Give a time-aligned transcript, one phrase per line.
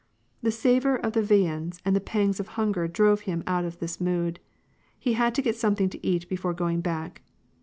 [0.41, 4.01] The savor of the viands and the pangs of hunger drove him out of this
[4.01, 4.39] mood;
[4.97, 7.21] he had to get something to eat before going back.